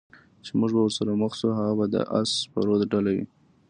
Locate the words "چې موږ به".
0.45-0.81